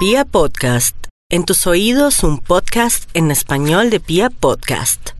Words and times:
Pia 0.00 0.24
Podcast. 0.24 0.96
En 1.30 1.44
tus 1.44 1.68
oídos, 1.68 2.24
un 2.24 2.38
podcast 2.38 3.08
en 3.14 3.30
español 3.30 3.90
de 3.90 4.00
Pia 4.00 4.28
Podcast. 4.28 5.10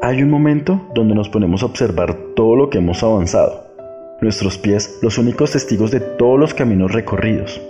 Hay 0.00 0.22
un 0.22 0.30
momento 0.30 0.88
donde 0.94 1.14
nos 1.14 1.28
ponemos 1.28 1.62
a 1.62 1.66
observar 1.66 2.14
todo 2.34 2.56
lo 2.56 2.70
que 2.70 2.78
hemos 2.78 3.02
avanzado. 3.02 3.66
Nuestros 4.22 4.56
pies, 4.56 4.98
los 5.02 5.18
únicos 5.18 5.50
testigos 5.50 5.90
de 5.90 6.00
todos 6.00 6.40
los 6.40 6.54
caminos 6.54 6.90
recorridos. 6.92 7.60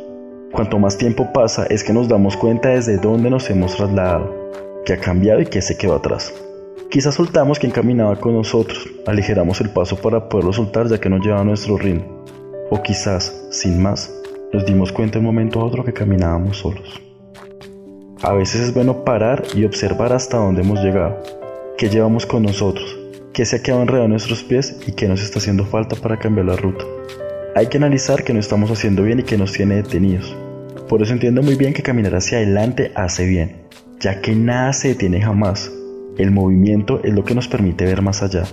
Cuanto 0.53 0.79
más 0.79 0.97
tiempo 0.97 1.33
pasa 1.33 1.67
es 1.67 1.83
que 1.83 1.93
nos 1.93 2.09
damos 2.09 2.37
cuenta 2.37 2.69
desde 2.69 2.99
dónde 2.99 3.31
nos 3.31 3.51
hemos 3.51 3.75
trasladado, 3.75 4.53
qué 4.87 4.93
ha 4.93 5.01
cambiado 5.01 5.41
y 5.41 5.47
qué 5.47 5.61
se 5.61 5.77
quedó 5.77 5.97
atrás. 5.97 6.33
Quizás 6.91 7.15
soltamos 7.15 7.61
quien 7.61 7.71
caminaba 7.71 8.17
con 8.17 8.35
nosotros, 8.35 8.85
aligeramos 9.07 9.61
el 9.61 9.71
paso 9.71 9.95
para 9.95 10.29
poderlo 10.29 10.53
soltar 10.53 10.89
ya 10.89 10.99
que 10.99 11.09
nos 11.09 11.25
llevaba 11.25 11.45
nuestro 11.45 11.79
ritmo. 11.79 12.25
O 12.69 12.83
quizás, 12.83 13.47
sin 13.53 13.81
más, 13.81 14.13
nos 14.53 14.67
dimos 14.67 14.91
cuenta 14.91 15.21
un 15.21 15.25
momento 15.25 15.61
a 15.61 15.65
otro 15.65 15.85
que 15.85 15.93
caminábamos 15.93 16.57
solos. 16.57 17.01
A 18.23 18.33
veces 18.33 18.63
es 18.63 18.75
bueno 18.75 19.05
parar 19.05 19.45
y 19.55 19.65
observar 19.65 20.13
hasta 20.13 20.39
dónde 20.39 20.63
hemos 20.63 20.83
llegado 20.83 21.23
qué 21.79 21.89
llevamos 21.89 22.27
con 22.27 22.43
nosotros, 22.43 22.99
qué 23.33 23.45
se 23.45 23.57
ha 23.57 23.63
quedado 23.63 23.83
enredado 23.83 24.07
en 24.07 24.11
nuestros 24.11 24.43
pies 24.43 24.77
y 24.85 24.91
qué 24.91 25.07
nos 25.07 25.23
está 25.23 25.39
haciendo 25.39 25.65
falta 25.65 25.95
para 25.95 26.19
cambiar 26.19 26.47
la 26.47 26.57
ruta. 26.57 26.85
Hay 27.55 27.69
que 27.69 27.77
analizar 27.77 28.25
qué 28.25 28.35
no 28.35 28.41
estamos 28.41 28.69
haciendo 28.69 29.05
bien 29.05 29.21
y 29.21 29.23
qué 29.23 29.39
nos 29.39 29.53
tiene 29.53 29.77
detenidos. 29.77 30.37
Por 30.89 31.03
eso 31.03 31.13
entiendo 31.13 31.41
muy 31.41 31.55
bien 31.55 31.73
que 31.73 31.85
caminar 31.85 32.17
hacia 32.17 32.39
adelante 32.39 32.91
hace 32.97 33.27
bien, 33.27 33.63
ya 34.01 34.21
que 34.21 34.35
nada 34.35 34.73
se 34.73 34.89
detiene 34.89 35.23
jamás. 35.23 35.71
El 36.19 36.31
movimiento 36.31 37.01
es 37.03 37.15
lo 37.15 37.25
que 37.25 37.35
nos 37.35 37.49
permite 37.49 37.85
ver 37.85 38.03
más 38.03 38.23
allá. 38.23 38.45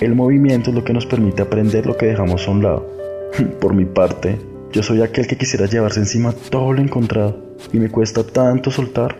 El 0.00 0.14
movimiento 0.14 0.70
es 0.70 0.76
lo 0.76 0.84
que 0.84 0.92
nos 0.92 1.06
permite 1.06 1.42
aprender 1.42 1.86
lo 1.86 1.96
que 1.96 2.06
dejamos 2.06 2.46
a 2.46 2.50
un 2.50 2.62
lado. 2.62 2.86
Por 3.60 3.74
mi 3.74 3.84
parte, 3.84 4.38
yo 4.72 4.82
soy 4.82 5.02
aquel 5.02 5.26
que 5.26 5.36
quisiera 5.36 5.66
llevarse 5.66 6.00
encima 6.00 6.32
todo 6.50 6.72
lo 6.72 6.80
encontrado 6.80 7.36
y 7.72 7.78
me 7.78 7.90
cuesta 7.90 8.24
tanto 8.24 8.70
soltar. 8.70 9.16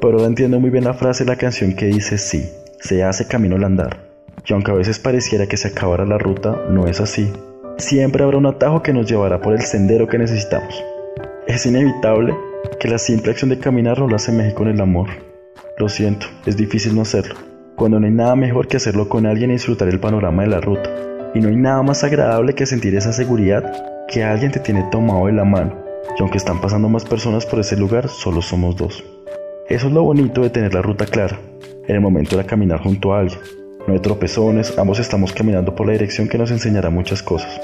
Pero 0.00 0.14
ahora 0.14 0.26
entiendo 0.26 0.60
muy 0.60 0.70
bien 0.70 0.84
la 0.84 0.94
frase 0.94 1.24
de 1.24 1.30
la 1.30 1.36
canción 1.36 1.74
que 1.74 1.86
dice 1.86 2.18
sí, 2.18 2.48
se 2.80 3.02
hace 3.02 3.26
camino 3.26 3.56
al 3.56 3.64
andar. 3.64 4.10
Y 4.46 4.52
aunque 4.52 4.70
a 4.70 4.74
veces 4.74 4.98
pareciera 4.98 5.46
que 5.46 5.56
se 5.56 5.68
acabara 5.68 6.04
la 6.04 6.18
ruta, 6.18 6.64
no 6.70 6.86
es 6.86 7.00
así. 7.00 7.30
Siempre 7.76 8.24
habrá 8.24 8.38
un 8.38 8.46
atajo 8.46 8.82
que 8.82 8.92
nos 8.92 9.06
llevará 9.06 9.40
por 9.40 9.54
el 9.54 9.62
sendero 9.62 10.06
que 10.06 10.18
necesitamos. 10.18 10.82
Es 11.46 11.64
inevitable 11.66 12.34
que 12.78 12.88
la 12.88 12.98
simple 12.98 13.32
acción 13.32 13.50
de 13.50 13.58
caminar 13.58 13.98
no 13.98 14.06
lo 14.06 14.16
asemeje 14.16 14.54
con 14.54 14.68
el 14.68 14.80
amor. 14.80 15.08
Lo 15.78 15.88
siento, 15.88 16.26
es 16.46 16.56
difícil 16.56 16.94
no 16.94 17.02
hacerlo, 17.02 17.34
cuando 17.76 17.98
no 17.98 18.06
hay 18.06 18.12
nada 18.12 18.36
mejor 18.36 18.68
que 18.68 18.76
hacerlo 18.76 19.08
con 19.08 19.26
alguien 19.26 19.50
y 19.50 19.54
disfrutar 19.54 19.88
el 19.88 20.00
panorama 20.00 20.42
de 20.42 20.48
la 20.48 20.60
ruta. 20.60 20.90
Y 21.34 21.40
no 21.40 21.48
hay 21.48 21.56
nada 21.56 21.82
más 21.82 22.04
agradable 22.04 22.54
que 22.54 22.66
sentir 22.66 22.94
esa 22.94 23.12
seguridad 23.12 23.72
que 24.08 24.24
alguien 24.24 24.50
te 24.50 24.60
tiene 24.60 24.84
tomado 24.90 25.26
de 25.26 25.32
la 25.32 25.44
mano. 25.44 25.76
Y 26.18 26.22
aunque 26.22 26.38
están 26.38 26.60
pasando 26.60 26.88
más 26.88 27.04
personas 27.04 27.46
por 27.46 27.60
ese 27.60 27.76
lugar, 27.76 28.08
solo 28.08 28.42
somos 28.42 28.76
dos. 28.76 29.04
Eso 29.68 29.86
es 29.86 29.92
lo 29.92 30.02
bonito 30.02 30.42
de 30.42 30.50
tener 30.50 30.74
la 30.74 30.82
ruta 30.82 31.06
clara, 31.06 31.38
en 31.86 31.94
el 31.94 32.00
momento 32.00 32.36
de 32.36 32.44
caminar 32.44 32.82
junto 32.82 33.14
a 33.14 33.20
alguien. 33.20 33.38
No 33.86 33.94
hay 33.94 34.00
tropezones, 34.00 34.76
ambos 34.78 34.98
estamos 34.98 35.32
caminando 35.32 35.74
por 35.74 35.86
la 35.86 35.92
dirección 35.92 36.28
que 36.28 36.38
nos 36.38 36.50
enseñará 36.50 36.90
muchas 36.90 37.22
cosas. 37.22 37.60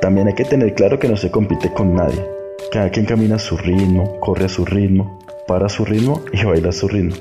También 0.00 0.28
hay 0.28 0.34
que 0.34 0.44
tener 0.44 0.74
claro 0.74 0.98
que 0.98 1.08
no 1.08 1.16
se 1.16 1.30
compite 1.30 1.72
con 1.72 1.94
nadie. 1.94 2.24
Cada 2.70 2.90
quien 2.90 3.06
camina 3.06 3.36
a 3.36 3.38
su 3.38 3.56
ritmo, 3.56 4.20
corre 4.20 4.44
a 4.44 4.48
su 4.48 4.64
ritmo, 4.64 5.18
para 5.50 5.68
su 5.68 5.84
ritmo 5.84 6.22
y 6.32 6.44
baila 6.44 6.70
su 6.70 6.86
ritmo. 6.86 7.16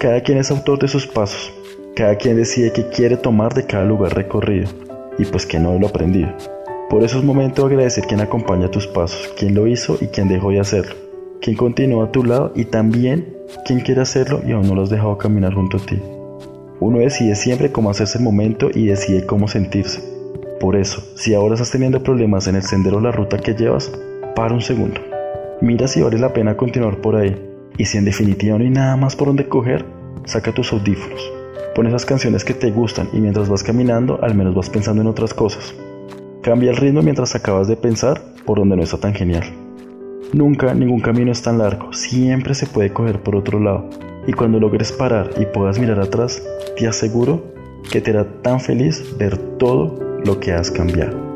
Cada 0.00 0.20
quien 0.20 0.38
es 0.38 0.50
autor 0.50 0.80
de 0.80 0.88
sus 0.88 1.06
pasos. 1.06 1.52
Cada 1.94 2.16
quien 2.16 2.34
decide 2.34 2.72
qué 2.72 2.88
quiere 2.88 3.16
tomar 3.16 3.54
de 3.54 3.66
cada 3.66 3.84
lugar 3.84 4.16
recorrido 4.16 4.68
y 5.16 5.24
pues 5.24 5.46
que 5.46 5.60
no 5.60 5.78
lo 5.78 5.86
aprendido. 5.86 6.28
Por 6.90 7.04
eso 7.04 7.18
es 7.18 7.24
momento 7.24 7.62
de 7.62 7.74
agradecer 7.74 8.04
quien 8.04 8.20
acompaña 8.20 8.68
tus 8.68 8.88
pasos, 8.88 9.32
quien 9.38 9.54
lo 9.54 9.68
hizo 9.68 9.96
y 10.00 10.08
quien 10.08 10.26
dejó 10.26 10.50
de 10.50 10.58
hacerlo, 10.58 10.96
quien 11.40 11.54
continúa 11.54 12.06
a 12.06 12.10
tu 12.10 12.24
lado 12.24 12.50
y 12.56 12.64
también 12.64 13.36
quien 13.64 13.78
quiere 13.78 14.00
hacerlo 14.00 14.40
y 14.44 14.50
aún 14.50 14.66
no 14.66 14.74
lo 14.74 14.82
has 14.82 14.90
dejado 14.90 15.16
caminar 15.16 15.54
junto 15.54 15.76
a 15.76 15.80
ti. 15.80 16.02
Uno 16.80 16.98
decide 16.98 17.36
siempre 17.36 17.70
cómo 17.70 17.90
hacerse 17.90 18.18
el 18.18 18.24
momento 18.24 18.70
y 18.74 18.86
decide 18.86 19.24
cómo 19.24 19.46
sentirse. 19.46 20.02
Por 20.58 20.74
eso, 20.74 21.00
si 21.14 21.32
ahora 21.32 21.54
estás 21.54 21.70
teniendo 21.70 22.02
problemas 22.02 22.48
en 22.48 22.56
el 22.56 22.62
sendero 22.64 22.96
o 22.96 23.00
la 23.00 23.12
ruta 23.12 23.38
que 23.38 23.54
llevas, 23.54 23.92
para 24.34 24.52
un 24.52 24.62
segundo. 24.62 25.00
Mira 25.60 25.86
si 25.86 26.02
vale 26.02 26.18
la 26.18 26.32
pena 26.32 26.56
continuar 26.56 26.96
por 27.00 27.14
ahí. 27.14 27.47
Y 27.78 27.84
si 27.84 27.96
en 27.96 28.04
definitiva 28.04 28.58
no 28.58 28.64
hay 28.64 28.70
nada 28.70 28.96
más 28.96 29.16
por 29.16 29.28
donde 29.28 29.48
coger, 29.48 29.86
saca 30.24 30.52
tus 30.52 30.72
audífonos. 30.72 31.32
Pon 31.74 31.86
esas 31.86 32.04
canciones 32.04 32.44
que 32.44 32.54
te 32.54 32.72
gustan 32.72 33.08
y 33.12 33.20
mientras 33.20 33.48
vas 33.48 33.62
caminando, 33.62 34.18
al 34.20 34.34
menos 34.34 34.54
vas 34.54 34.68
pensando 34.68 35.00
en 35.00 35.08
otras 35.08 35.32
cosas. 35.32 35.74
Cambia 36.42 36.70
el 36.70 36.76
ritmo 36.76 37.02
mientras 37.02 37.36
acabas 37.36 37.68
de 37.68 37.76
pensar 37.76 38.20
por 38.44 38.58
donde 38.58 38.76
no 38.76 38.82
está 38.82 38.98
tan 38.98 39.14
genial. 39.14 39.44
Nunca 40.32 40.74
ningún 40.74 41.00
camino 41.00 41.30
es 41.30 41.40
tan 41.40 41.58
largo, 41.58 41.92
siempre 41.92 42.54
se 42.54 42.66
puede 42.66 42.92
coger 42.92 43.22
por 43.22 43.36
otro 43.36 43.60
lado. 43.60 43.88
Y 44.26 44.32
cuando 44.32 44.58
logres 44.58 44.90
parar 44.92 45.30
y 45.38 45.46
puedas 45.46 45.78
mirar 45.78 46.00
atrás, 46.00 46.42
te 46.76 46.88
aseguro 46.88 47.44
que 47.90 48.00
te 48.00 48.10
hará 48.10 48.42
tan 48.42 48.60
feliz 48.60 49.16
ver 49.16 49.38
todo 49.56 50.20
lo 50.24 50.40
que 50.40 50.52
has 50.52 50.70
cambiado. 50.70 51.27